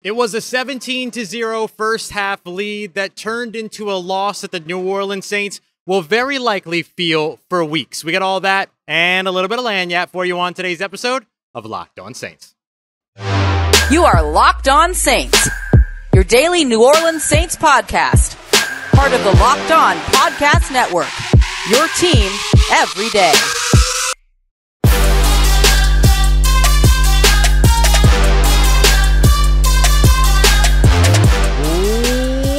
[0.00, 4.52] It was a 17 to 0 first half lead that turned into a loss that
[4.52, 8.04] the New Orleans Saints will very likely feel for weeks.
[8.04, 11.26] We got all that and a little bit of Lagniappe for you on today's episode
[11.52, 12.54] of Locked On Saints.
[13.90, 15.48] You are Locked On Saints,
[16.14, 18.36] your daily New Orleans Saints podcast,
[18.94, 21.08] part of the Locked On Podcast Network.
[21.70, 22.30] Your team
[22.70, 23.32] every day.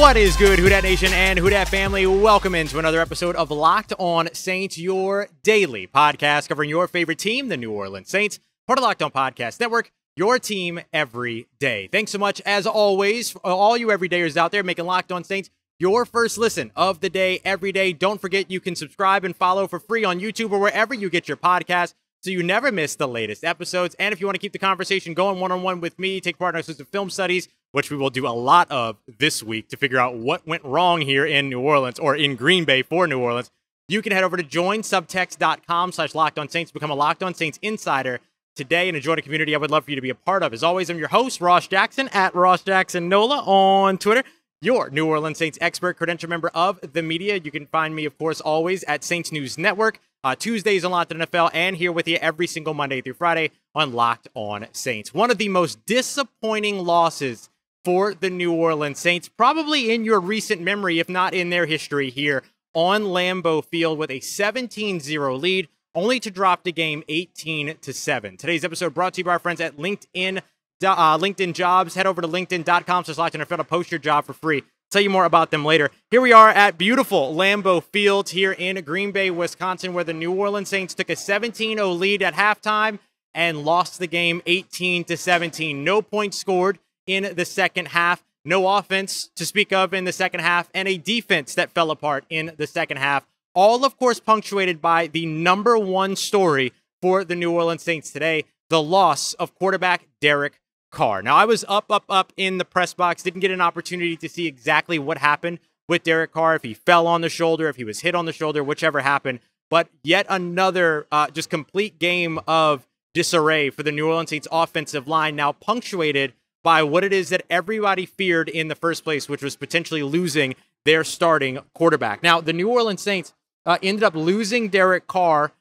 [0.00, 2.06] What is good, Who Dat Nation and Who Dat family?
[2.06, 7.48] Welcome into another episode of Locked On Saints, your daily podcast covering your favorite team,
[7.48, 11.86] the New Orleans Saints, part of Locked On Podcast Network, your team every day.
[11.92, 16.06] Thanks so much, as always, all you everydayers out there making Locked On Saints your
[16.06, 17.92] first listen of the day every day.
[17.92, 21.28] Don't forget you can subscribe and follow for free on YouTube or wherever you get
[21.28, 23.96] your podcast so you never miss the latest episodes.
[23.98, 26.38] And if you want to keep the conversation going one on one with me, take
[26.38, 29.68] part in our Subtext film studies, which we will do a lot of this week
[29.68, 33.06] to figure out what went wrong here in New Orleans or in Green Bay for
[33.06, 33.50] New Orleans.
[33.88, 37.58] You can head over to joinsubtext.com slash locked on saints, become a locked on saints
[37.62, 38.20] insider
[38.54, 40.52] today and join a community I would love for you to be a part of.
[40.52, 44.22] As always, I'm your host, Ross Jackson at Ross Jackson Nola on Twitter
[44.62, 47.40] your New Orleans Saints expert, credential member of the media.
[47.42, 51.12] You can find me, of course, always at Saints News Network, uh, Tuesdays on Locked
[51.12, 55.14] on NFL, and here with you every single Monday through Friday on Locked on Saints.
[55.14, 57.48] One of the most disappointing losses
[57.84, 62.10] for the New Orleans Saints, probably in your recent memory, if not in their history
[62.10, 62.42] here
[62.74, 67.92] on Lambeau Field with a 17 0 lead, only to drop the game 18 to
[67.92, 68.36] 7.
[68.36, 70.42] Today's episode brought to you by our friends at LinkedIn
[70.82, 71.94] uh, LinkedIn jobs.
[71.94, 74.62] Head over to linkedin.com slash locked to post your job for free.
[74.90, 75.90] Tell you more about them later.
[76.10, 80.32] Here we are at beautiful Lambeau Field here in Green Bay, Wisconsin, where the New
[80.32, 82.98] Orleans Saints took a 17-0 lead at halftime
[83.32, 85.84] and lost the game 18 to 17.
[85.84, 88.24] No points scored in the second half.
[88.44, 92.24] No offense to speak of in the second half, and a defense that fell apart
[92.28, 93.28] in the second half.
[93.54, 98.44] All, of course, punctuated by the number one story for the New Orleans Saints today
[98.70, 101.22] the loss of quarterback Derek Carr.
[101.22, 104.28] Now, I was up, up, up in the press box, didn't get an opportunity to
[104.28, 107.84] see exactly what happened with Derek Carr, if he fell on the shoulder, if he
[107.84, 109.40] was hit on the shoulder, whichever happened.
[109.68, 115.08] But yet another uh, just complete game of disarray for the New Orleans Saints offensive
[115.08, 119.42] line, now punctuated by what it is that everybody feared in the first place, which
[119.42, 122.22] was potentially losing their starting quarterback.
[122.22, 123.32] Now, the New Orleans Saints
[123.66, 125.52] uh, ended up losing Derek Carr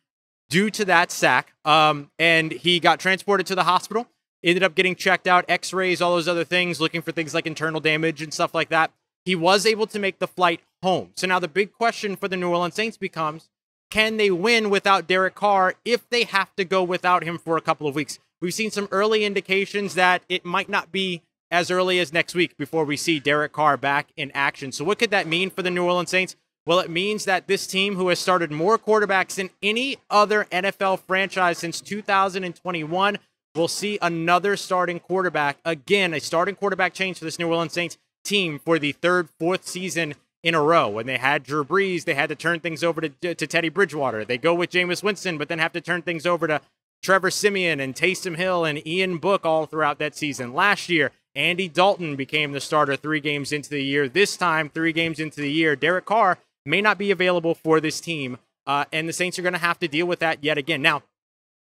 [0.49, 4.07] due to that sack, um, and he got transported to the hospital
[4.43, 7.47] ended up getting checked out, x rays, all those other things, looking for things like
[7.47, 8.91] internal damage and stuff like that.
[9.25, 11.11] He was able to make the flight home.
[11.15, 13.49] So now the big question for the New Orleans Saints becomes
[13.89, 17.61] can they win without Derek Carr if they have to go without him for a
[17.61, 18.19] couple of weeks?
[18.39, 22.55] We've seen some early indications that it might not be as early as next week
[22.57, 24.71] before we see Derek Carr back in action.
[24.71, 26.35] So, what could that mean for the New Orleans Saints?
[26.65, 30.99] Well, it means that this team, who has started more quarterbacks than any other NFL
[30.99, 33.17] franchise since 2021,
[33.59, 35.57] we'll see another starting quarterback.
[35.65, 39.67] Again, a starting quarterback change for this New Orleans Saints team for the third, fourth
[39.67, 40.87] season in a row.
[40.87, 44.23] When they had Drew Brees, they had to turn things over to, to Teddy Bridgewater.
[44.23, 46.61] They go with Jameis Winston, but then have to turn things over to
[47.03, 50.53] Trevor Siemian and Taysom Hill and Ian Book all throughout that season.
[50.53, 54.07] Last year, Andy Dalton became the starter three games into the year.
[54.07, 57.99] This time, three games into the year, Derek Carr may not be available for this
[57.99, 58.37] team.
[58.65, 60.81] Uh, and the Saints are going to have to deal with that yet again.
[60.81, 61.03] Now,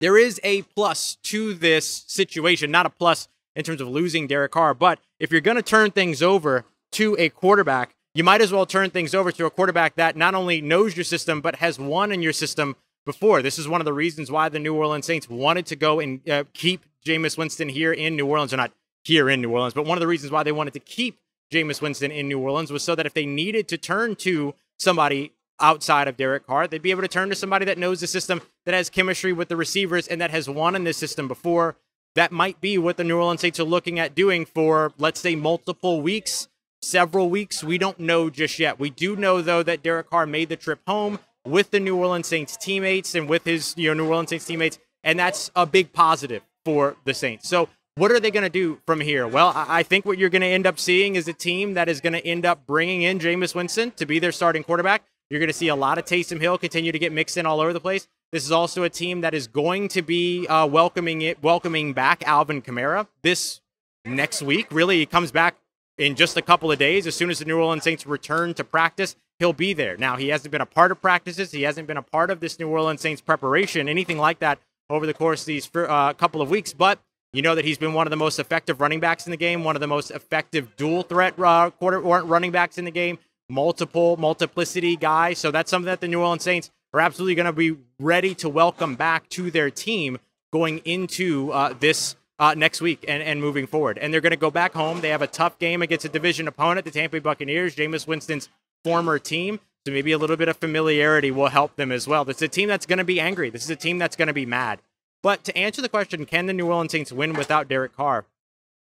[0.01, 4.53] there is a plus to this situation, not a plus in terms of losing Derek
[4.53, 8.53] Carr, but if you're going to turn things over to a quarterback, you might as
[8.53, 11.79] well turn things over to a quarterback that not only knows your system, but has
[11.79, 13.43] won in your system before.
[13.43, 16.29] This is one of the reasons why the New Orleans Saints wanted to go and
[16.29, 18.73] uh, keep Jameis Winston here in New Orleans, or not
[19.05, 21.19] here in New Orleans, but one of the reasons why they wanted to keep
[21.53, 25.33] Jameis Winston in New Orleans was so that if they needed to turn to somebody
[25.61, 26.67] outside of Derek Carr.
[26.67, 29.49] They'd be able to turn to somebody that knows the system, that has chemistry with
[29.49, 31.77] the receivers, and that has won in this system before.
[32.15, 35.37] That might be what the New Orleans Saints are looking at doing for, let's say,
[35.37, 36.49] multiple weeks,
[36.83, 37.63] several weeks.
[37.63, 38.79] We don't know just yet.
[38.79, 42.27] We do know, though, that Derek Carr made the trip home with the New Orleans
[42.27, 45.93] Saints teammates and with his you know, New Orleans Saints teammates, and that's a big
[45.93, 47.49] positive for the Saints.
[47.49, 49.27] So, what are they going to do from here?
[49.27, 52.03] Well, I think what you're going to end up seeing is a team that is
[52.03, 55.03] going to end up bringing in Jameis Winston to be their starting quarterback.
[55.31, 57.59] You're going to see a lot of Taysom Hill continue to get mixed in all
[57.59, 58.07] over the place.
[58.37, 62.23] This is also a team that is going to be uh, welcoming it, welcoming back
[62.29, 63.63] Alvin Kamara this
[64.05, 64.67] next week.
[64.71, 65.57] Really, he comes back
[65.97, 67.07] in just a couple of days.
[67.07, 69.97] As soon as the New Orleans Saints return to practice, he'll be there.
[69.97, 71.51] Now, he hasn't been a part of practices.
[71.51, 74.59] He hasn't been a part of this New Orleans Saints preparation, anything like that
[74.91, 76.75] over the course of these uh, couple of weeks.
[76.75, 76.99] But
[77.33, 79.65] You know that he's been one of the most effective running backs in the game,
[79.65, 83.19] one of the most effective dual threat uh, quarter running backs in the game,
[83.49, 85.33] multiple multiplicity guy.
[85.33, 88.49] So that's something that the New Orleans Saints are absolutely going to be ready to
[88.49, 90.19] welcome back to their team
[90.53, 93.99] going into uh, this uh, next week and, and moving forward.
[93.99, 95.01] And they're going to go back home.
[95.01, 98.49] They have a tough game against a division opponent, the Tampa Bay Buccaneers, Jameis Winston's
[98.83, 99.61] former team.
[99.87, 102.25] So maybe a little bit of familiarity will help them as well.
[102.25, 103.51] This is a team that's going to be angry.
[103.51, 104.81] This is a team that's going to be mad.
[105.23, 108.25] But to answer the question, can the New Orleans Saints win without Derek Carr?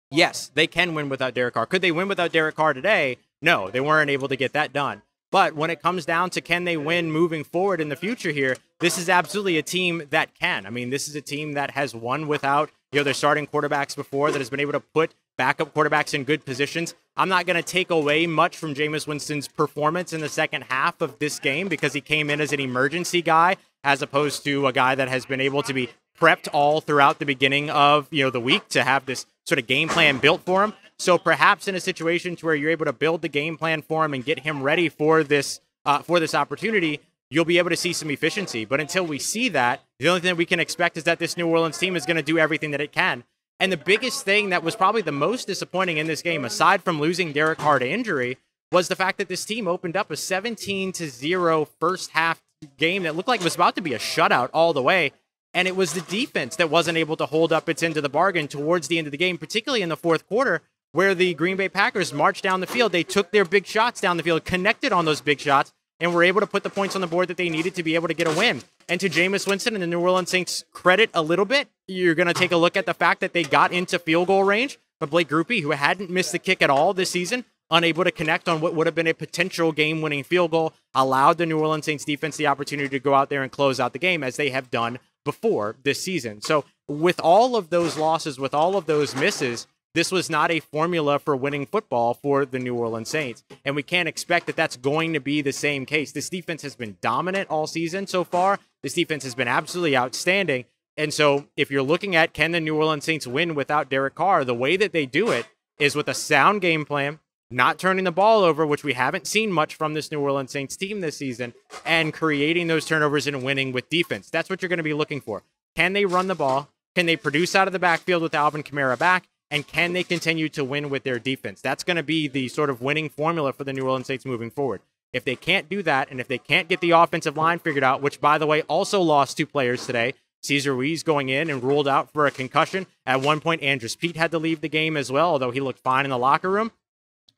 [0.10, 1.66] Yes, they can win without Derek Carr.
[1.66, 3.18] Could they win without Derek Carr today?
[3.42, 5.02] No, they weren't able to get that done.
[5.32, 8.58] But when it comes down to can they win moving forward in the future here,
[8.80, 10.66] this is absolutely a team that can.
[10.66, 13.96] I mean, this is a team that has won without, you know, their starting quarterbacks
[13.96, 16.94] before, that has been able to put backup quarterbacks in good positions.
[17.16, 21.02] I'm not going to take away much from Jameis Winston's performance in the second half
[21.02, 24.74] of this game because he came in as an emergency guy as opposed to a
[24.74, 25.90] guy that has been able to be
[26.20, 29.66] prepped all throughout the beginning of, you know, the week to have this sort of
[29.66, 30.74] game plan built for him.
[31.02, 34.06] So perhaps in a situation to where you're able to build the game plan for
[34.06, 37.00] him and get him ready for this uh, for this opportunity,
[37.32, 38.66] you'll be able to see some efficiency.
[38.66, 41.48] But until we see that, the only thing we can expect is that this New
[41.48, 43.24] Orleans team is going to do everything that it can.
[43.60, 47.02] And the biggest thing that was probably the most disappointing in this game, aside from
[47.02, 48.38] losing Derek Carr to injury,
[48.72, 52.44] was the fact that this team opened up a 17 to 0 first half
[52.78, 55.14] game that looked like it was about to be a shutout all the way.
[55.52, 58.10] And it was the defense that wasn't able to hold up its end of the
[58.10, 61.58] bargain towards the end of the game, particularly in the fourth quarter, where the Green
[61.58, 62.92] Bay Packers marched down the field.
[62.92, 66.24] They took their big shots down the field, connected on those big shots, and were
[66.24, 68.14] able to put the points on the board that they needed to be able to
[68.14, 68.62] get a win.
[68.90, 72.28] And to Jameis Winston and the New Orleans Saints credit a little bit, you're going
[72.28, 75.10] to take a look at the fact that they got into field goal range, but
[75.10, 78.60] Blake Grupe, who hadn't missed the kick at all this season, unable to connect on
[78.60, 82.36] what would have been a potential game-winning field goal, allowed the New Orleans Saints defense
[82.36, 85.00] the opportunity to go out there and close out the game as they have done
[85.24, 86.42] before this season.
[86.42, 90.60] So with all of those losses, with all of those misses, this was not a
[90.60, 93.44] formula for winning football for the New Orleans Saints.
[93.66, 96.12] And we can't expect that that's going to be the same case.
[96.12, 98.60] This defense has been dominant all season so far.
[98.84, 100.66] This defense has been absolutely outstanding.
[100.98, 104.46] And so if you're looking at can the New Orleans Saints win without Derek Carr,
[104.46, 105.48] the way that they do it
[105.80, 109.52] is with a sound game plan, not turning the ball over, which we haven't seen
[109.52, 111.54] much from this New Orleans Saints team this season,
[111.86, 114.30] and creating those turnovers and winning with defense.
[114.30, 115.44] That's what you're going to be looking for.
[115.76, 116.70] Can they run the ball?
[116.96, 119.28] Can they produce out of the backfield with Alvin Kamara back?
[119.52, 121.60] And can they continue to win with their defense?
[121.62, 124.50] That's going to be the sort of winning formula for the New Orleans Saints moving
[124.50, 124.80] forward.
[125.12, 128.02] If they can't do that, and if they can't get the offensive line figured out,
[128.02, 131.88] which, by the way, also lost two players today, Cesar Ruiz going in and ruled
[131.88, 132.88] out for a concussion.
[133.06, 135.80] At one point, Andrus Peat had to leave the game as well, although he looked
[135.80, 136.72] fine in the locker room.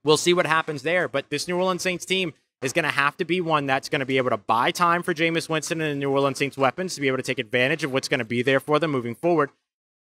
[0.04, 1.08] We'll see what happens there.
[1.08, 4.02] But this New Orleans Saints team is going to have to be one that's going
[4.02, 6.94] to be able to buy time for Jameis Winston and the New Orleans Saints weapons
[6.94, 9.16] to be able to take advantage of what's going to be there for them moving
[9.16, 9.50] forward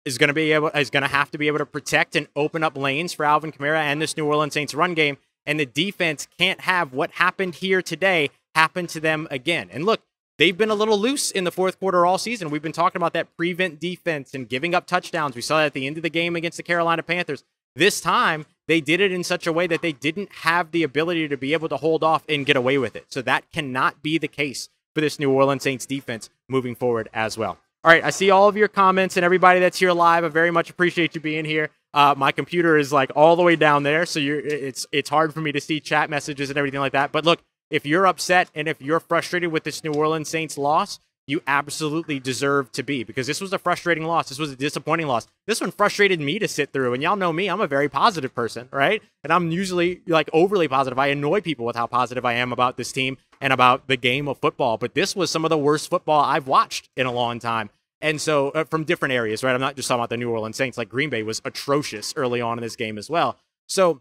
[0.05, 2.29] is going to be able is going to have to be able to protect and
[2.35, 5.19] open up lanes for Alvin Kamara and this New Orleans Saints run game.
[5.47, 9.69] And the defense can't have what happened here today happen to them again.
[9.73, 10.00] And look,
[10.38, 12.50] they've been a little loose in the fourth quarter all season.
[12.50, 15.35] We've been talking about that prevent defense and giving up touchdowns.
[15.35, 17.44] We saw that at the end of the game against the Carolina Panthers.
[17.76, 21.29] This time, they did it in such a way that they didn't have the ability
[21.29, 23.06] to be able to hold off and get away with it.
[23.08, 27.38] So that cannot be the case for this New Orleans Saints defense moving forward as
[27.38, 27.58] well.
[27.82, 30.23] All right, I see all of your comments and everybody that's here live.
[30.23, 31.71] I very much appreciate you being here.
[31.94, 35.41] Uh, my computer is like all the way down there, so it's it's hard for
[35.41, 37.10] me to see chat messages and everything like that.
[37.10, 41.01] But look, if you're upset and if you're frustrated with this New Orleans Saints loss,
[41.27, 44.29] you absolutely deserve to be because this was a frustrating loss.
[44.29, 45.29] This was a disappointing loss.
[45.46, 46.93] This one frustrated me to sit through.
[46.93, 49.03] And y'all know me, I'm a very positive person, right?
[49.22, 50.98] And I'm usually like overly positive.
[50.98, 54.27] I annoy people with how positive I am about this team and about the game
[54.29, 54.77] of football.
[54.77, 57.70] But this was some of the worst football I've watched in a long time.
[58.00, 59.55] And so, uh, from different areas, right?
[59.55, 60.79] I'm not just talking about the New Orleans Saints.
[60.79, 63.36] Like Green Bay was atrocious early on in this game as well.
[63.69, 64.00] So,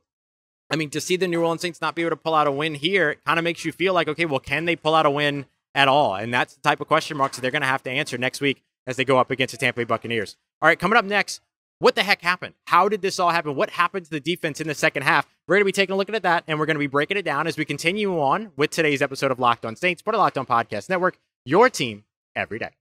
[0.71, 2.51] I mean, to see the New Orleans Saints not be able to pull out a
[2.51, 5.11] win here kind of makes you feel like, okay, well, can they pull out a
[5.11, 5.45] win
[5.75, 6.15] at all?
[6.15, 8.41] And that's the type of question marks that they're going to have to answer next
[8.41, 10.37] week as they go up against the Tampa Bay Buccaneers.
[10.61, 11.41] All right, coming up next,
[11.79, 12.55] what the heck happened?
[12.67, 13.55] How did this all happen?
[13.55, 15.25] What happened to the defense in the second half?
[15.47, 17.17] We're going to be taking a look at that, and we're going to be breaking
[17.17, 20.19] it down as we continue on with today's episode of Locked On Saints, part of
[20.19, 22.03] Locked On Podcast Network, your team
[22.35, 22.71] every day.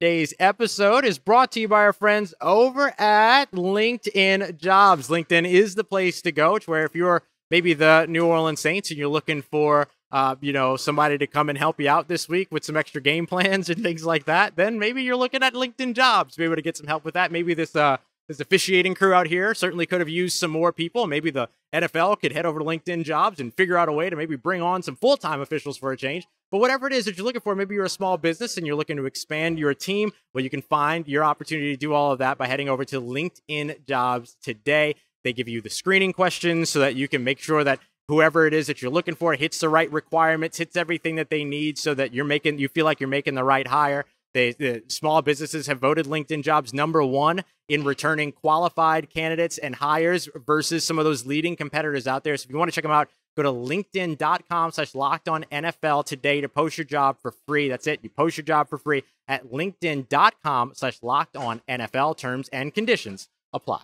[0.00, 5.08] Today's episode is brought to you by our friends over at LinkedIn Jobs.
[5.08, 8.90] LinkedIn is the place to go to where if you're maybe the New Orleans Saints
[8.90, 12.28] and you're looking for uh, you know, somebody to come and help you out this
[12.28, 15.54] week with some extra game plans and things like that, then maybe you're looking at
[15.54, 17.32] LinkedIn Jobs to be able to get some help with that.
[17.32, 17.98] Maybe this uh,
[18.28, 21.06] this officiating crew out here certainly could have used some more people.
[21.06, 24.16] Maybe the NFL could head over to LinkedIn Jobs and figure out a way to
[24.16, 26.26] maybe bring on some full time officials for a change.
[26.50, 28.76] But whatever it is that you're looking for, maybe you're a small business and you're
[28.76, 30.12] looking to expand your team.
[30.32, 33.00] Well, you can find your opportunity to do all of that by heading over to
[33.00, 34.94] LinkedIn Jobs today.
[35.24, 38.54] They give you the screening questions so that you can make sure that whoever it
[38.54, 41.94] is that you're looking for hits the right requirements, hits everything that they need so
[41.94, 44.04] that you're making you feel like you're making the right hire.
[44.34, 49.74] They, the small businesses have voted LinkedIn jobs number one in returning qualified candidates and
[49.76, 52.36] hires versus some of those leading competitors out there.
[52.36, 56.04] So if you want to check them out, go to linkedin.com slash locked on NFL
[56.04, 57.68] today to post your job for free.
[57.68, 58.00] That's it.
[58.02, 63.28] You post your job for free at linkedin.com slash locked on NFL terms and conditions
[63.54, 63.82] apply.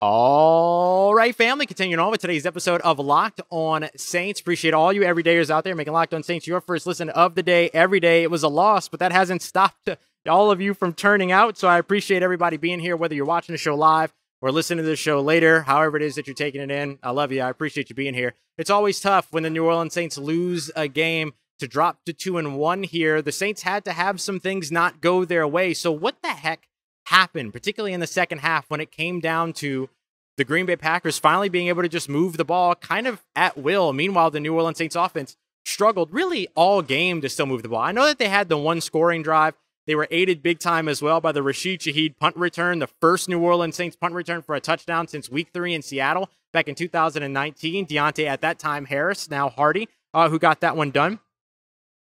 [0.00, 4.38] All right, family, continuing on with today's episode of Locked On Saints.
[4.40, 7.42] Appreciate all you everydayers out there making Locked On Saints your first listen of the
[7.42, 8.22] day every day.
[8.22, 9.88] It was a loss, but that hasn't stopped
[10.28, 11.58] all of you from turning out.
[11.58, 14.88] So I appreciate everybody being here, whether you're watching the show live or listening to
[14.88, 17.00] the show later, however it is that you're taking it in.
[17.02, 17.42] I love you.
[17.42, 18.34] I appreciate you being here.
[18.56, 22.38] It's always tough when the New Orleans Saints lose a game to drop to two
[22.38, 23.20] and one here.
[23.20, 25.74] The Saints had to have some things not go their way.
[25.74, 26.67] So what the heck
[27.08, 29.88] happened, particularly in the second half when it came down to
[30.36, 33.58] the Green Bay Packers finally being able to just move the ball kind of at
[33.58, 33.92] will.
[33.92, 37.80] Meanwhile, the New Orleans Saints offense struggled really all game to still move the ball.
[37.80, 39.54] I know that they had the one scoring drive.
[39.86, 43.28] They were aided big time as well by the Rashid Shaheed punt return, the first
[43.28, 46.74] New Orleans Saints punt return for a touchdown since week three in Seattle back in
[46.74, 47.86] 2019.
[47.86, 51.20] Deonte, at that time, Harris, now Harty, uh, who got that one done.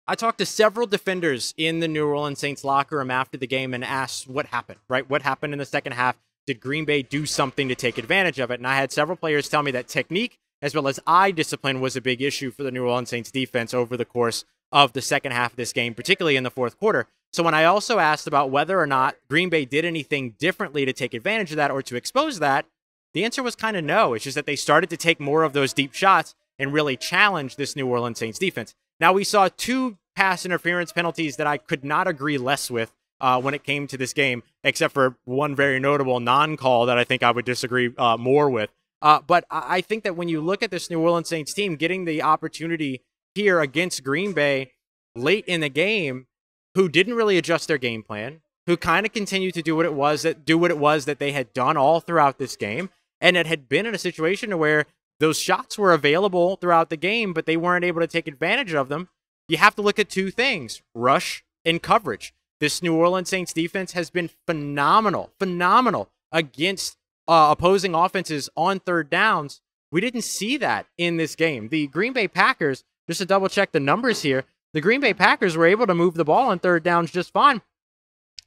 [0.09, 3.73] I talked to several defenders in the New Orleans Saints locker room after the game
[3.73, 5.09] and asked what happened, right?
[5.09, 6.17] What happened in the second half?
[6.45, 8.61] Did Green Bay do something to take advantage of it?
[8.61, 11.97] And I had several players tell me that technique as well as eye discipline was
[11.97, 15.33] a big issue for the New Orleans Saints defense over the course of the second
[15.33, 17.07] half of this game, particularly in the fourth quarter.
[17.33, 20.93] So when I also asked about whether or not Green Bay did anything differently to
[20.93, 22.65] take advantage of that or to expose that,
[23.13, 24.13] the answer was kind of no.
[24.13, 27.57] It's just that they started to take more of those deep shots and really challenge
[27.57, 28.73] this New Orleans Saints defense.
[28.99, 33.39] Now we saw two pass interference penalties that I could not agree less with uh,
[33.41, 37.23] when it came to this game, except for one very notable non-call that I think
[37.23, 38.71] I would disagree uh, more with.
[39.01, 42.05] Uh, but I think that when you look at this New Orleans Saints team getting
[42.05, 43.03] the opportunity
[43.35, 44.71] here against Green Bay
[45.15, 46.25] late in the game,
[46.73, 49.93] who didn't really adjust their game plan, who kind of continued to do what it
[49.93, 52.89] was that do what it was that they had done all throughout this game,
[53.21, 54.85] and it had been in a situation where
[55.19, 58.89] those shots were available throughout the game, but they weren't able to take advantage of
[58.89, 59.09] them
[59.47, 62.33] you have to look at two things rush and coverage.
[62.59, 66.97] This New Orleans Saints defense has been phenomenal, phenomenal against
[67.27, 69.61] uh, opposing offenses on third downs.
[69.91, 71.69] We didn't see that in this game.
[71.69, 74.43] The Green Bay Packers, just to double check the numbers here,
[74.73, 77.61] the Green Bay Packers were able to move the ball on third downs just fine.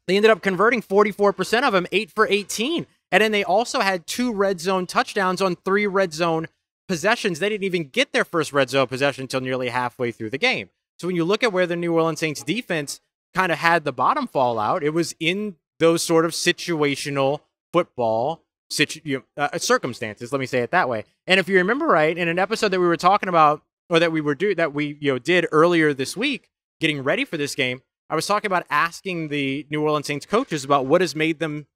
[0.06, 2.86] They ended up converting 44% of them, 8 for 18.
[3.12, 6.48] And then they also had two red zone touchdowns on three red zone
[6.90, 7.38] possessions.
[7.38, 10.70] They didn't even get their first red zone possession until nearly halfway through the game.
[10.98, 13.00] So when you look at where the New Orleans Saints defense
[13.32, 17.42] kind of had the bottom fall out, it was in those sort of situational
[17.72, 20.32] football situ- uh, circumstances.
[20.32, 21.04] Let me say it that way.
[21.28, 24.10] And if you remember right, in an episode that we were talking about, or that
[24.10, 27.54] we were do that we you know did earlier this week, getting ready for this
[27.54, 31.38] game, I was talking about asking the New Orleans Saints coaches about what has made
[31.38, 31.68] them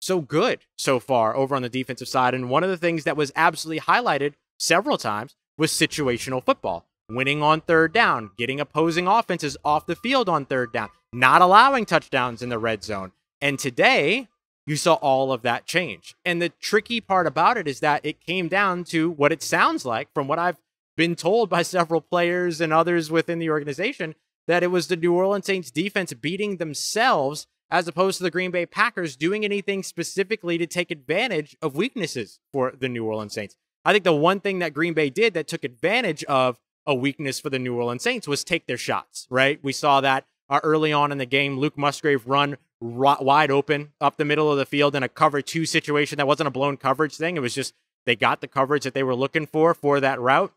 [0.00, 2.32] so good so far over on the defensive side.
[2.32, 7.42] And one of the things that was absolutely highlighted several times was situational football winning
[7.42, 12.42] on third down, getting opposing offenses off the field on third down, not allowing touchdowns
[12.42, 13.12] in the red zone.
[13.40, 14.28] And today,
[14.66, 16.14] you saw all of that change.
[16.24, 19.84] And the tricky part about it is that it came down to what it sounds
[19.84, 20.56] like from what I've
[20.96, 24.14] been told by several players and others within the organization
[24.46, 28.50] that it was the New Orleans Saints defense beating themselves as opposed to the Green
[28.50, 33.56] Bay Packers doing anything specifically to take advantage of weaknesses for the New Orleans Saints.
[33.84, 37.40] I think the one thing that Green Bay did that took advantage of a weakness
[37.40, 39.58] for the New Orleans Saints was take their shots, right?
[39.62, 41.58] We saw that uh, early on in the game.
[41.58, 45.66] Luke Musgrave run wide open up the middle of the field in a cover two
[45.66, 46.18] situation.
[46.18, 47.36] That wasn't a blown coverage thing.
[47.36, 47.74] It was just
[48.04, 50.52] they got the coverage that they were looking for for that route.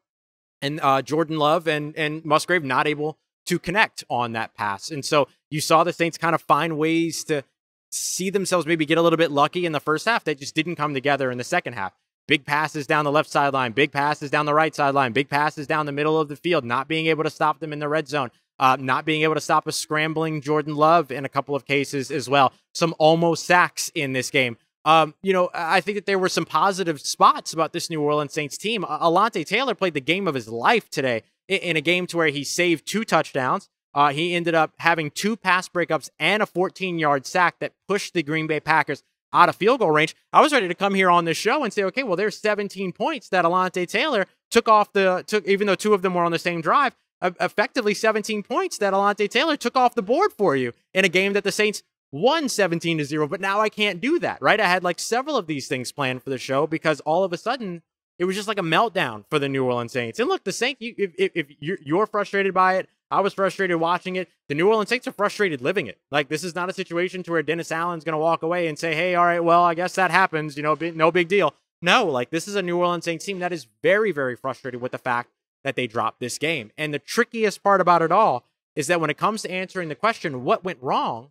[0.61, 4.91] And uh, Jordan Love and, and Musgrave not able to connect on that pass.
[4.91, 7.43] And so you saw the Saints kind of find ways to
[7.89, 10.75] see themselves maybe get a little bit lucky in the first half that just didn't
[10.75, 11.93] come together in the second half.
[12.27, 15.85] Big passes down the left sideline, big passes down the right sideline, big passes down
[15.85, 18.29] the middle of the field, not being able to stop them in the red zone,
[18.59, 22.11] uh, not being able to stop a scrambling Jordan Love in a couple of cases
[22.11, 22.51] as well.
[22.73, 24.57] Some almost sacks in this game.
[24.83, 28.33] Um, you know, I think that there were some positive spots about this New Orleans
[28.33, 28.83] Saints team.
[28.83, 32.43] Alontae Taylor played the game of his life today in a game to where he
[32.43, 33.69] saved two touchdowns.
[33.93, 38.13] Uh, he ended up having two pass breakups and a 14 yard sack that pushed
[38.13, 39.03] the Green Bay Packers
[39.33, 40.15] out of field goal range.
[40.31, 42.91] I was ready to come here on this show and say, okay, well, there's 17
[42.93, 46.31] points that Alontae Taylor took off the took, even though two of them were on
[46.31, 50.73] the same drive, effectively 17 points that Alontae Taylor took off the board for you
[50.93, 53.27] in a game that the Saints won 17 to 0.
[53.27, 54.59] But now I can't do that, right?
[54.59, 57.37] I had like several of these things planned for the show because all of a
[57.37, 57.81] sudden
[58.19, 60.19] it was just like a meltdown for the New Orleans Saints.
[60.19, 63.33] And look, the Saints, you, if, if, if you're, you're frustrated by it, I was
[63.33, 64.29] frustrated watching it.
[64.49, 65.97] The New Orleans Saints are frustrated living it.
[66.11, 68.77] Like this is not a situation to where Dennis Allen's going to walk away and
[68.77, 70.57] say, "Hey, all right, well, I guess that happens.
[70.57, 73.53] You know, no big deal." No, like this is a New Orleans Saints team that
[73.53, 75.29] is very, very frustrated with the fact
[75.63, 76.71] that they dropped this game.
[76.77, 78.45] And the trickiest part about it all
[78.75, 81.29] is that when it comes to answering the question, what went wrong,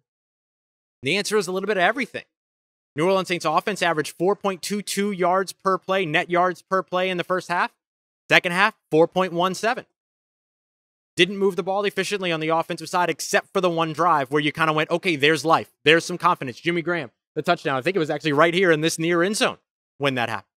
[1.03, 2.25] the answer is a little bit of everything.
[2.97, 7.25] New Orleans Saints offense averaged 4.22 yards per play, net yards per play in the
[7.25, 7.71] first half.
[8.31, 9.85] Second half, 4.17.
[11.15, 14.41] Didn't move the ball efficiently on the offensive side, except for the one drive where
[14.41, 15.73] you kind of went, okay, there's life.
[15.85, 16.59] There's some confidence.
[16.59, 17.77] Jimmy Graham, the touchdown.
[17.77, 19.59] I think it was actually right here in this near end zone
[19.99, 20.56] when that happened.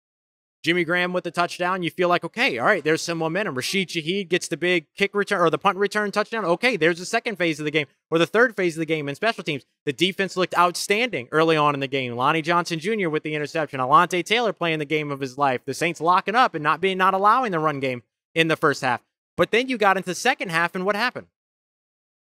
[0.67, 3.55] Jimmy Graham with the touchdown, you feel like, okay, all right, there's some momentum.
[3.55, 6.43] Rashid Shaheed gets the big kick return or the punt return touchdown.
[6.43, 9.07] Okay, there's the second phase of the game or the third phase of the game
[9.07, 9.63] in special teams.
[9.85, 12.17] The defense looked outstanding early on in the game.
[12.17, 13.07] Lonnie Johnson Jr.
[13.07, 13.79] with the interception.
[13.79, 15.61] Alontae Taylor playing the game of his life.
[15.63, 18.03] The Saints locking up and not being not allowing the run game
[18.35, 19.01] in the first half.
[19.37, 21.27] But then you got into the second half, and what happened?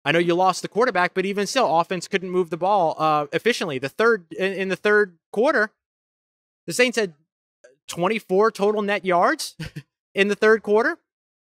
[0.04, 3.24] I know you lost the quarterback, but even still, offense couldn't move the ball uh,
[3.32, 3.78] efficiently.
[3.78, 5.70] The third in, in the third quarter,
[6.66, 7.14] the Saints had
[7.88, 9.56] 24 total net yards
[10.14, 10.98] in the third quarter,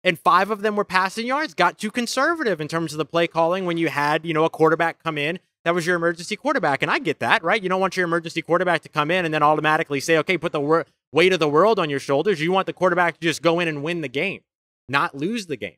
[0.03, 1.55] and five of them were passing yards.
[1.55, 4.50] Got too conservative in terms of the play calling when you had you know a
[4.50, 7.62] quarterback come in that was your emergency quarterback, and I get that, right?
[7.62, 10.53] You don't want your emergency quarterback to come in and then automatically say, okay, put
[10.53, 12.41] the wor- weight of the world on your shoulders.
[12.41, 14.43] You want the quarterback to just go in and win the game,
[14.88, 15.76] not lose the game.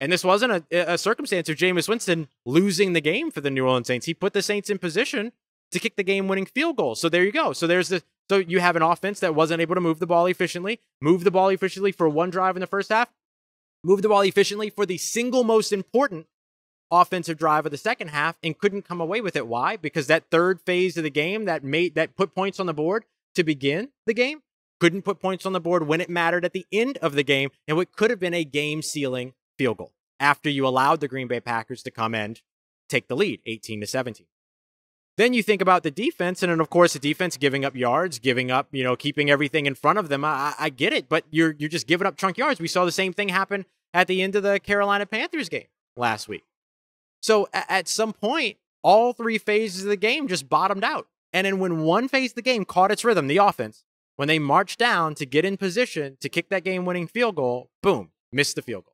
[0.00, 3.64] And this wasn't a, a circumstance of Jameis Winston losing the game for the New
[3.64, 4.06] Orleans Saints.
[4.06, 5.30] He put the Saints in position
[5.70, 6.96] to kick the game winning field goal.
[6.96, 7.52] So there you go.
[7.52, 10.24] So there's the so you have an offense that wasn't able to move the ball
[10.24, 13.10] efficiently, move the ball efficiently for one drive in the first half,
[13.84, 16.26] move the ball efficiently for the single most important
[16.90, 19.46] offensive drive of the second half and couldn't come away with it.
[19.46, 19.76] Why?
[19.76, 23.04] Because that third phase of the game that made that put points on the board
[23.34, 24.40] to begin the game
[24.80, 27.50] couldn't put points on the board when it mattered at the end of the game
[27.68, 31.28] and what could have been a game sealing field goal after you allowed the Green
[31.28, 32.40] Bay Packers to come and
[32.88, 34.26] take the lead 18 to 17.
[35.18, 38.18] Then you think about the defense, and then of course the defense giving up yards,
[38.18, 40.24] giving up, you know, keeping everything in front of them.
[40.24, 42.60] I, I get it, but you're you're just giving up chunk yards.
[42.60, 46.28] We saw the same thing happen at the end of the Carolina Panthers game last
[46.28, 46.44] week.
[47.20, 51.06] So at some point, all three phases of the game just bottomed out.
[51.32, 53.84] And then when one phase of the game caught its rhythm, the offense,
[54.16, 57.70] when they marched down to get in position to kick that game winning field goal,
[57.82, 58.91] boom, missed the field goal.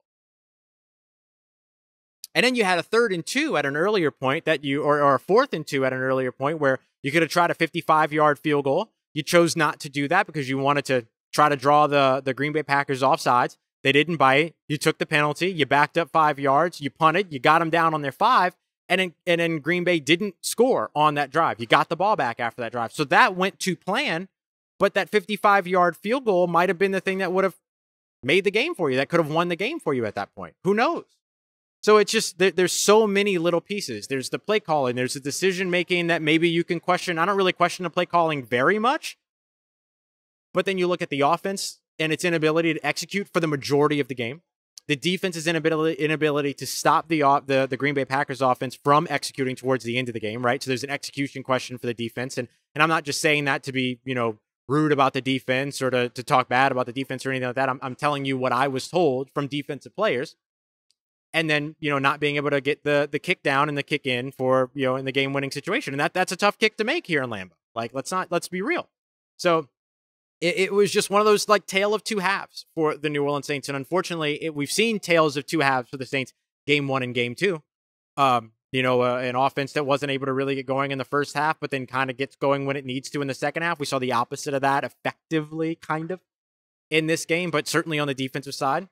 [2.35, 5.01] And then you had a third and two at an earlier point that you, or,
[5.01, 7.55] or a fourth and two at an earlier point where you could have tried a
[7.55, 8.91] 55 yard field goal.
[9.15, 12.35] You chose not to do that because you wanted to try to draw the, the
[12.35, 13.57] Green Bay Packers offsides.
[13.83, 14.55] They didn't bite.
[14.69, 15.51] You took the penalty.
[15.51, 16.81] You backed up five yards.
[16.81, 17.33] You punted.
[17.33, 18.57] You got them down on their five.
[18.89, 21.61] And then, and then Green Bay didn't score on that drive.
[21.61, 22.93] You got the ball back after that drive.
[22.93, 24.29] So that went to plan.
[24.79, 27.57] But that 55 yard field goal might have been the thing that would have
[28.23, 30.35] made the game for you, that could have won the game for you at that
[30.35, 30.55] point.
[30.65, 31.05] Who knows?
[31.83, 34.07] So it's just there, there's so many little pieces.
[34.09, 34.97] There's the play calling.
[34.97, 37.19] There's the decision making that maybe you can question.
[37.19, 39.17] I don't really question the play calling very much,
[40.53, 44.01] but then you look at the offense and its inability to execute for the majority
[44.01, 44.43] of the game.
[44.89, 49.55] The defense's inability inability to stop the the the Green Bay Packers offense from executing
[49.55, 50.45] towards the end of the game.
[50.45, 50.63] Right.
[50.63, 53.63] So there's an execution question for the defense, and and I'm not just saying that
[53.65, 56.93] to be you know rude about the defense or to, to talk bad about the
[56.93, 57.71] defense or anything like that.
[57.71, 60.37] I'm, I'm telling you what I was told from defensive players
[61.33, 63.83] and then you know not being able to get the the kick down and the
[63.83, 65.95] kick in for you know in the game winning situation.
[65.95, 67.53] And that that's a tough kick to make here in Lambeau.
[67.75, 68.89] Like let's not let's be real.
[69.37, 69.69] So
[70.41, 73.23] it, it was just one of those like tale of two halves for the New
[73.25, 73.69] Orleans Saints.
[73.69, 76.33] And unfortunately it, we've seen tales of two halves for the Saints
[76.67, 77.63] game 1 and game 2
[78.19, 81.05] um you know uh, an offense that wasn't able to really get going in the
[81.05, 83.63] first half but then kind of gets going when it needs to in the second
[83.63, 83.81] half.
[83.81, 86.21] We saw the opposite of that effectively kind of
[86.91, 88.89] in this game but certainly on the defensive side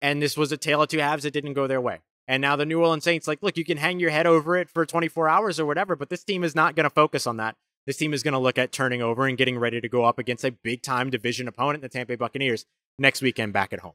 [0.00, 2.00] and this was a tale of two halves that didn't go their way.
[2.28, 4.68] And now the New Orleans Saints, like, look, you can hang your head over it
[4.68, 7.56] for 24 hours or whatever, but this team is not going to focus on that.
[7.86, 10.18] This team is going to look at turning over and getting ready to go up
[10.18, 12.66] against a big time division opponent, the Tampa Bay Buccaneers,
[12.98, 13.92] next weekend back at home.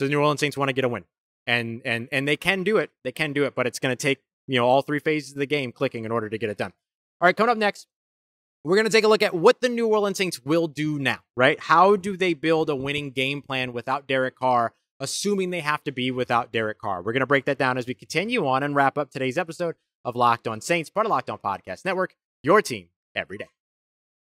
[0.00, 1.04] So the New Orleans Saints want to get a win.
[1.46, 2.90] And and and they can do it.
[3.04, 5.38] They can do it, but it's going to take, you know, all three phases of
[5.38, 6.72] the game clicking in order to get it done.
[7.20, 7.86] All right, coming up next,
[8.64, 11.20] we're going to take a look at what the New Orleans Saints will do now,
[11.36, 11.58] right?
[11.58, 15.92] How do they build a winning game plan without Derek Carr assuming they have to
[15.92, 17.02] be without Derek Carr.
[17.02, 19.76] We're going to break that down as we continue on and wrap up today's episode
[20.04, 23.48] of Locked On Saints, part of Locked On Podcast Network, your team every day.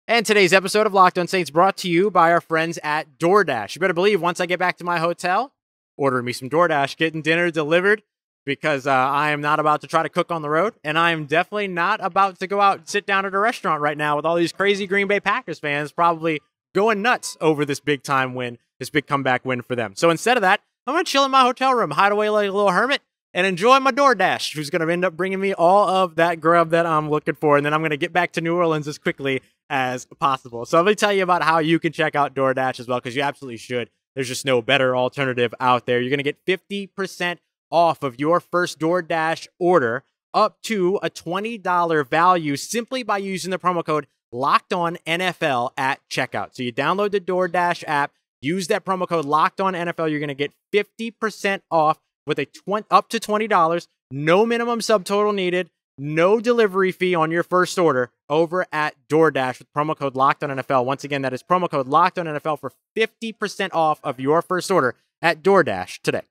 [0.09, 3.75] And today's episode of Locked On Saints brought to you by our friends at DoorDash.
[3.75, 5.53] You better believe once I get back to my hotel,
[5.97, 8.03] ordering me some DoorDash, getting dinner delivered
[8.45, 11.11] because uh, I am not about to try to cook on the road, and I
[11.11, 14.15] am definitely not about to go out and sit down at a restaurant right now
[14.15, 16.41] with all these crazy Green Bay Packers fans probably
[16.77, 19.95] going nuts over this big time win, this big comeback win for them.
[19.97, 22.53] So instead of that, I'm gonna chill in my hotel room, hide away like a
[22.53, 23.01] little hermit,
[23.33, 26.85] and enjoy my DoorDash, who's gonna end up bringing me all of that grub that
[26.85, 30.05] I'm looking for, and then I'm gonna get back to New Orleans as quickly as
[30.21, 30.67] possible.
[30.67, 33.17] So let me tell you about how you can check out DoorDash as well, because
[33.17, 33.89] you absolutely should.
[34.15, 35.99] There's just no better alternative out there.
[36.01, 37.39] You're gonna get 50%
[37.71, 43.59] off of your first DoorDash order up to a $20 value simply by using the
[43.59, 46.55] promo code locked on NFL at checkout.
[46.55, 50.11] So you download the DoorDash app, use that promo code locked on NFL.
[50.11, 55.35] You're going to get 50% off with a 20, up to $20, no minimum subtotal
[55.35, 60.45] needed, no delivery fee on your first order over at DoorDash with promo code locked
[60.45, 60.85] on NFL.
[60.85, 64.71] Once again, that is promo code locked on NFL for 50% off of your first
[64.71, 66.23] order at DoorDash today.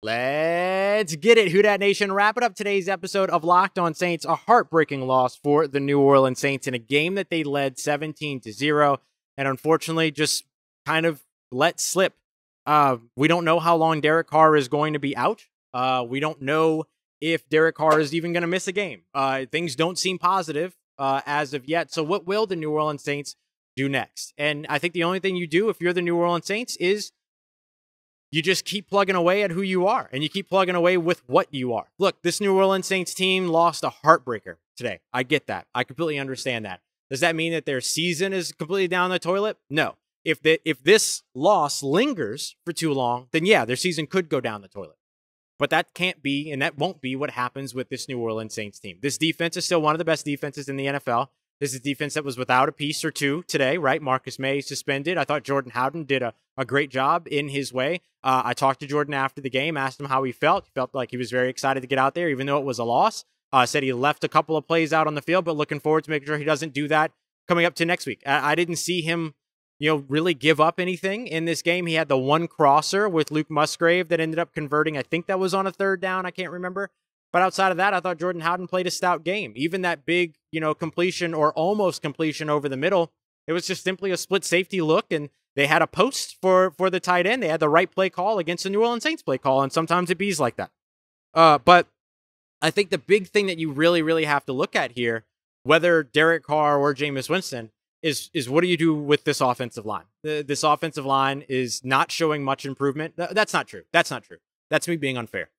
[0.00, 2.12] Let's get it, Who Dat Nation.
[2.12, 4.24] it up today's episode of Locked On Saints.
[4.24, 8.38] A heartbreaking loss for the New Orleans Saints in a game that they led 17
[8.42, 9.00] to 0
[9.36, 10.44] and unfortunately just
[10.86, 12.14] kind of let slip.
[12.64, 15.46] Uh, we don't know how long Derek Carr is going to be out.
[15.74, 16.84] Uh, we don't know
[17.20, 19.02] if Derek Carr is even going to miss a game.
[19.12, 21.92] Uh, things don't seem positive uh, as of yet.
[21.92, 23.34] So, what will the New Orleans Saints
[23.74, 24.32] do next?
[24.38, 27.10] And I think the only thing you do if you're the New Orleans Saints is
[28.30, 31.22] you just keep plugging away at who you are and you keep plugging away with
[31.26, 31.86] what you are.
[31.98, 35.00] Look, this New Orleans Saints team lost a heartbreaker today.
[35.12, 35.66] I get that.
[35.74, 36.80] I completely understand that.
[37.10, 39.56] Does that mean that their season is completely down the toilet?
[39.70, 39.96] No.
[40.24, 44.40] If the, if this loss lingers for too long, then yeah, their season could go
[44.40, 44.96] down the toilet.
[45.58, 48.78] But that can't be and that won't be what happens with this New Orleans Saints
[48.78, 48.98] team.
[49.00, 51.28] This defense is still one of the best defenses in the NFL.
[51.60, 54.00] This is defense that was without a piece or two today, right?
[54.00, 55.18] Marcus Maye suspended.
[55.18, 58.00] I thought Jordan Howden did a, a great job in his way.
[58.22, 60.66] Uh, I talked to Jordan after the game, asked him how he felt.
[60.66, 62.78] He felt like he was very excited to get out there, even though it was
[62.78, 63.24] a loss.
[63.52, 66.04] Uh, said he left a couple of plays out on the field, but looking forward
[66.04, 67.12] to making sure he doesn't do that
[67.48, 68.22] coming up to next week.
[68.26, 69.34] I, I didn't see him,
[69.78, 71.86] you know, really give up anything in this game.
[71.86, 74.96] He had the one crosser with Luke Musgrave that ended up converting.
[74.96, 76.26] I think that was on a third down.
[76.26, 76.90] I can't remember.
[77.32, 79.52] But outside of that, I thought Jordan Howden played a stout game.
[79.54, 83.12] Even that big, you know, completion or almost completion over the middle,
[83.46, 86.88] it was just simply a split safety look, and they had a post for for
[86.88, 87.42] the tight end.
[87.42, 90.10] They had the right play call against the New Orleans Saints play call, and sometimes
[90.10, 90.70] it bees like that.
[91.34, 91.86] Uh, but
[92.62, 95.24] I think the big thing that you really, really have to look at here,
[95.64, 97.70] whether Derek Carr or Jameis Winston,
[98.02, 100.04] is is what do you do with this offensive line?
[100.22, 103.14] The, this offensive line is not showing much improvement.
[103.16, 103.82] That's not true.
[103.92, 104.38] That's not true.
[104.70, 105.50] That's me being unfair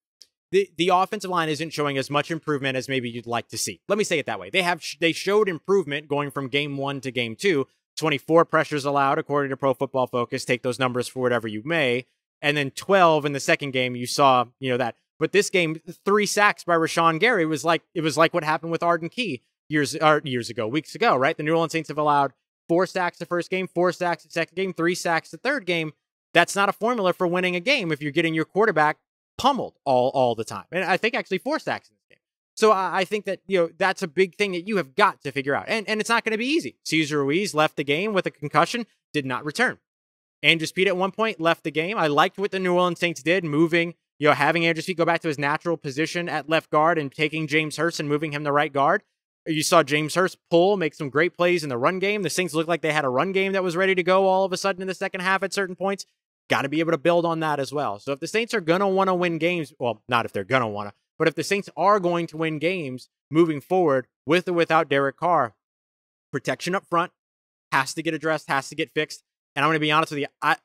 [0.51, 3.81] the the offensive line isn't showing as much improvement as maybe you'd like to see.
[3.87, 4.49] Let me say it that way.
[4.49, 7.67] They have they showed improvement going from game 1 to game 2.
[7.97, 10.45] 24 pressures allowed according to Pro Football Focus.
[10.45, 12.05] Take those numbers for whatever you may.
[12.41, 14.95] And then 12 in the second game you saw, you know that.
[15.19, 18.71] But this game 3 sacks by Rashan Gary was like it was like what happened
[18.71, 21.35] with Arden Key years or years ago, weeks ago, right?
[21.35, 22.33] The New Orleans Saints have allowed
[22.69, 25.91] 4 sacks the first game, 4 sacks the second game, 3 sacks the third game.
[26.33, 28.97] That's not a formula for winning a game if you're getting your quarterback
[29.39, 30.65] pummeled all all the time.
[30.71, 32.23] And I think actually four sacks in this game.
[32.55, 35.23] So I, I think that you know that's a big thing that you have got
[35.23, 35.65] to figure out.
[35.67, 36.77] And and it's not going to be easy.
[36.83, 39.79] Cesar Ruiz left the game with a concussion, did not return.
[40.43, 41.97] Andrus Peat at one point left the game.
[41.97, 45.05] I liked what the New Orleans Saints did, moving, you know, having Andrus Peat go
[45.05, 48.43] back to his natural position at left guard and taking James Hurst and moving him
[48.43, 49.03] to right guard.
[49.45, 52.23] You saw James Hurst pull, make some great plays in the run game.
[52.23, 54.45] The Saints looked like they had a run game that was ready to go all
[54.45, 56.05] of a sudden in the second half at certain points.
[56.49, 57.99] Got to be able to build on that as well.
[57.99, 60.43] So if the Saints are going to want to win games, well, not if they're
[60.43, 64.07] going to want to, but if the Saints are going to win games moving forward
[64.25, 65.53] with or without Derek Carr,
[66.31, 67.11] protection up front
[67.71, 69.23] has to get addressed, has to get fixed.
[69.55, 70.57] And I'm going to be honest with you, I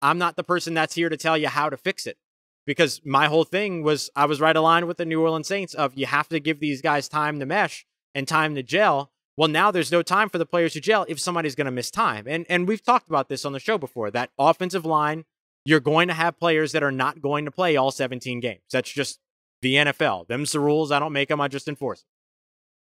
[0.00, 2.18] I'm not the person that's here to tell you how to fix it
[2.66, 5.96] because my whole thing was I was right aligned with the New Orleans Saints of
[5.96, 9.70] you have to give these guys time to mesh and time to gel well, now
[9.70, 12.24] there's no time for the players to gel if somebody's going to miss time.
[12.26, 14.10] And and we've talked about this on the show before.
[14.10, 15.26] That offensive line,
[15.64, 18.62] you're going to have players that are not going to play all 17 games.
[18.72, 19.20] That's just
[19.62, 20.26] the NFL.
[20.26, 20.90] Them's the rules.
[20.90, 21.40] I don't make them.
[21.40, 22.08] I just enforce them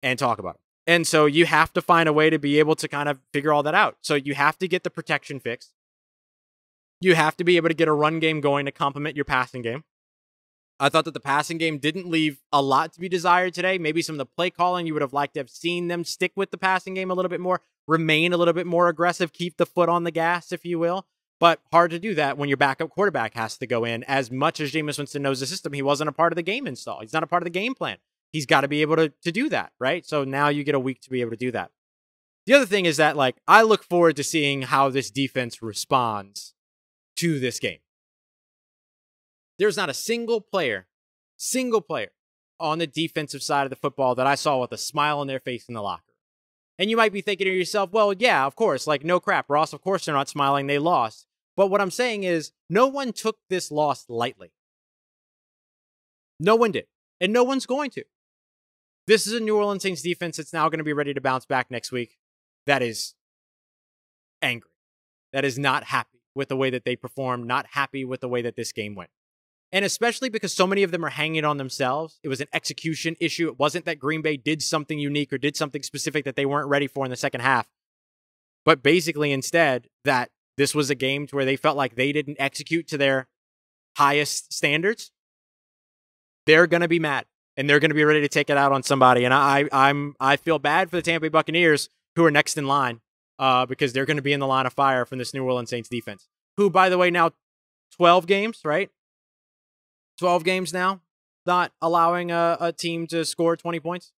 [0.01, 0.61] and talk about them.
[0.87, 3.53] And so you have to find a way to be able to kind of figure
[3.53, 3.97] all that out.
[4.01, 5.71] So you have to get the protection fixed.
[6.99, 9.61] You have to be able to get a run game going to complement your passing
[9.61, 9.83] game.
[10.79, 13.77] I thought that the passing game didn't leave a lot to be desired today.
[13.77, 16.31] Maybe some of the play calling you would have liked to have seen them stick
[16.35, 19.57] with the passing game a little bit more, remain a little bit more aggressive, keep
[19.57, 21.05] the foot on the gas, if you will.
[21.39, 24.03] But hard to do that when your backup quarterback has to go in.
[24.03, 26.67] As much as Jameis Winston knows the system, he wasn't a part of the game
[26.67, 27.01] install.
[27.01, 27.97] He's not a part of the game plan.
[28.31, 30.05] He's got to be able to, to do that, right?
[30.05, 31.71] So now you get a week to be able to do that.
[32.45, 36.53] The other thing is that, like, I look forward to seeing how this defense responds
[37.17, 37.79] to this game
[39.59, 40.87] There's not a single player,
[41.37, 42.11] single player
[42.59, 45.39] on the defensive side of the football that I saw with a smile on their
[45.39, 46.03] face in the locker.
[46.77, 49.73] And you might be thinking to yourself, well, yeah, of course, like no crap, Ross,
[49.73, 51.27] of course they're not smiling, they lost.
[51.57, 54.53] But what I'm saying is, no one took this loss lightly.
[56.39, 56.85] No one did.
[57.19, 58.05] And no one's going to.
[59.07, 61.45] This is a New Orleans Saints defense that's now going to be ready to bounce
[61.45, 62.17] back next week.
[62.65, 63.15] That is
[64.41, 64.71] angry.
[65.33, 68.41] That is not happy with the way that they performed, not happy with the way
[68.41, 69.09] that this game went.
[69.71, 72.19] And especially because so many of them are hanging on themselves.
[72.23, 73.47] It was an execution issue.
[73.47, 76.69] It wasn't that Green Bay did something unique or did something specific that they weren't
[76.69, 77.67] ready for in the second half.
[78.65, 82.37] But basically, instead, that this was a game to where they felt like they didn't
[82.39, 83.27] execute to their
[83.95, 85.11] highest standards.
[86.45, 88.71] They're going to be mad and they're going to be ready to take it out
[88.71, 89.23] on somebody.
[89.23, 92.67] And I, I'm, I feel bad for the Tampa Bay Buccaneers who are next in
[92.67, 93.01] line
[93.37, 95.69] uh, because they're going to be in the line of fire from this New Orleans
[95.69, 96.27] Saints defense,
[96.57, 97.31] who, by the way, now
[97.95, 98.89] 12 games, right?
[100.19, 101.01] 12 games now,
[101.45, 104.11] not allowing a, a team to score 20 points.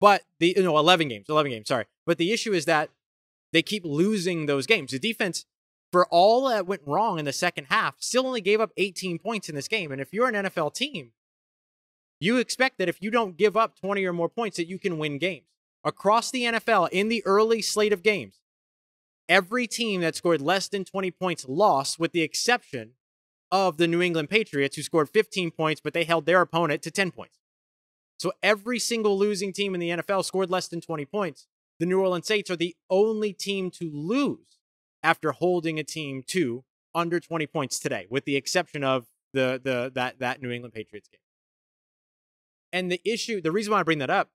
[0.00, 1.86] But the, no, 11 games, 11 games, sorry.
[2.04, 2.90] But the issue is that
[3.52, 4.90] they keep losing those games.
[4.90, 5.46] The defense,
[5.90, 9.48] for all that went wrong in the second half, still only gave up 18 points
[9.48, 9.90] in this game.
[9.90, 11.12] And if you're an NFL team,
[12.20, 14.98] you expect that if you don't give up 20 or more points, that you can
[14.98, 15.46] win games.
[15.84, 18.40] Across the NFL, in the early slate of games,
[19.28, 22.92] every team that scored less than 20 points lost, with the exception
[23.50, 26.90] of the New England Patriots, who scored 15 points, but they held their opponent to
[26.90, 27.38] 10 points.
[28.18, 31.46] So every single losing team in the NFL scored less than 20 points.
[31.78, 34.58] The New Orleans Saints are the only team to lose
[35.02, 39.92] after holding a team to under 20 points today, with the exception of the the
[39.94, 41.20] that that New England Patriots game.
[42.72, 44.30] And the issue, the reason why I bring that up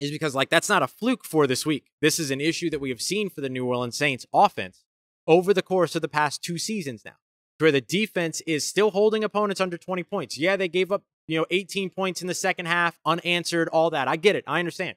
[0.00, 1.90] is because like that's not a fluke for this week.
[2.00, 4.84] This is an issue that we have seen for the New Orleans Saints offense
[5.26, 7.16] over the course of the past two seasons now,
[7.58, 10.38] where the defense is still holding opponents under 20 points.
[10.38, 14.08] Yeah, they gave up, you know, 18 points in the second half, unanswered, all that.
[14.08, 14.44] I get it.
[14.46, 14.96] I understand.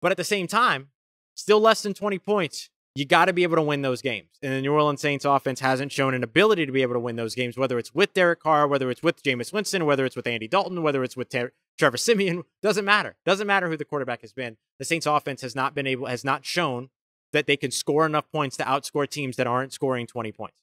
[0.00, 0.88] But at the same time,
[1.34, 2.70] still less than 20 points.
[2.94, 4.28] You got to be able to win those games.
[4.42, 7.14] And the New Orleans Saints offense hasn't shown an ability to be able to win
[7.14, 10.26] those games, whether it's with Derek Carr, whether it's with Jameis Winston, whether it's with
[10.26, 12.42] Andy Dalton, whether it's with Ter- Trevor Siemian.
[12.62, 13.14] Doesn't matter.
[13.24, 14.56] Doesn't matter who the quarterback has been.
[14.80, 16.90] The Saints offense has not been able, has not shown
[17.32, 20.56] that they can score enough points to outscore teams that aren't scoring 20 points.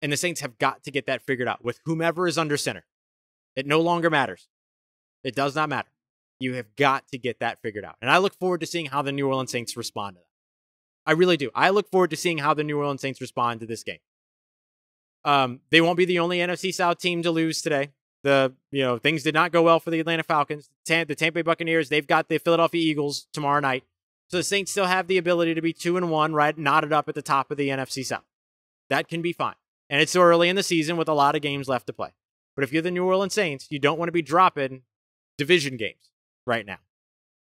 [0.00, 2.84] And the Saints have got to get that figured out with whomever is under center.
[3.56, 4.48] It no longer matters.
[5.24, 5.88] It does not matter.
[6.38, 7.96] You have got to get that figured out.
[8.00, 11.10] And I look forward to seeing how the New Orleans Saints respond to that.
[11.10, 11.50] I really do.
[11.54, 13.98] I look forward to seeing how the New Orleans Saints respond to this game.
[15.24, 17.90] Um, they won't be the only NFC South team to lose today.
[18.24, 20.70] The you know things did not go well for the Atlanta Falcons.
[20.86, 21.88] the Tampa Bay Buccaneers.
[21.88, 23.84] They've got the Philadelphia Eagles tomorrow night.
[24.28, 27.08] So the Saints still have the ability to be two and one, right, knotted up
[27.08, 28.24] at the top of the NFC South.
[28.90, 29.54] That can be fine.
[29.90, 32.10] And it's early in the season with a lot of games left to play.
[32.54, 34.82] But if you're the New Orleans Saints, you don't want to be dropping
[35.36, 36.10] division games
[36.46, 36.78] right now,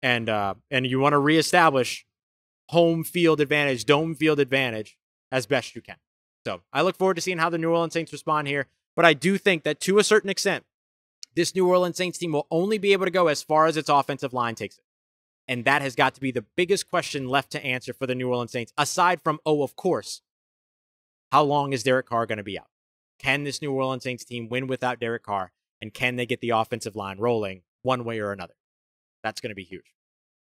[0.03, 2.07] and uh, and you want to reestablish
[2.69, 4.99] home field advantage, dome field advantage
[5.33, 5.97] as best you can.
[6.47, 8.67] So I look forward to seeing how the New Orleans Saints respond here.
[8.97, 10.65] But I do think that to a certain extent,
[11.35, 13.89] this New Orleans Saints team will only be able to go as far as its
[13.89, 14.85] offensive line takes it.
[15.47, 18.29] And that has got to be the biggest question left to answer for the New
[18.29, 20.21] Orleans Saints, aside from, oh, of course,
[21.31, 22.69] how long is Derek Carr going to be out?
[23.19, 25.53] Can this New Orleans Saints team win without Derek Carr?
[25.81, 28.55] And can they get the offensive line rolling one way or another?
[29.23, 29.95] That's going to be huge.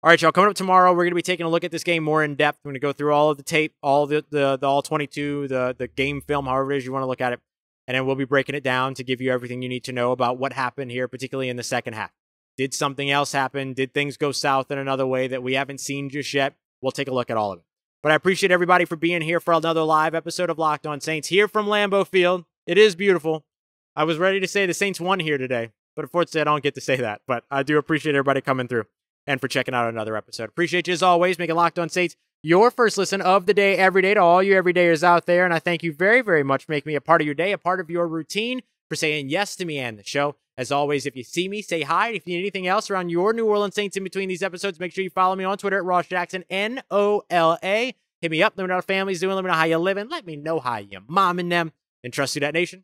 [0.02, 0.32] All right, y'all.
[0.32, 2.36] Coming up tomorrow, we're going to be taking a look at this game more in
[2.36, 2.60] depth.
[2.64, 5.50] We're going to go through all of the tape, all the, the, the all 22,
[5.50, 7.42] the, the game film, however it is you want to look at it.
[7.86, 10.12] And then we'll be breaking it down to give you everything you need to know
[10.12, 12.12] about what happened here, particularly in the second half.
[12.56, 13.74] Did something else happen?
[13.74, 16.56] Did things go south in another way that we haven't seen just yet?
[16.82, 17.66] We'll take a look at all of it.
[18.02, 21.28] But I appreciate everybody for being here for another live episode of Locked On Saints
[21.28, 22.46] here from Lambeau Field.
[22.66, 23.46] It is beautiful.
[23.94, 26.76] I was ready to say the Saints won here today, but unfortunately, I don't get
[26.76, 27.22] to say that.
[27.28, 28.86] But I do appreciate everybody coming through
[29.28, 30.48] and for checking out another episode.
[30.48, 34.02] Appreciate you as always, making Locked On Saints your first listen of the day every
[34.02, 35.44] day to all you everydayers out there.
[35.44, 37.52] And I thank you very, very much for making me a part of your day,
[37.52, 40.38] a part of your routine, for saying yes to me and the show.
[40.60, 42.10] As always, if you see me, say hi.
[42.10, 44.92] If you need anything else around your New Orleans Saints in between these episodes, make
[44.92, 47.96] sure you follow me on Twitter at Ross Jackson, N O L A.
[48.20, 48.56] Hit me up.
[48.58, 49.36] Let me know how family's doing.
[49.36, 50.10] Let me know how you're living.
[50.10, 51.72] Let me know how your mom and them.
[52.04, 52.84] And trust you, that nation.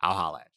[0.00, 0.49] I'll holla.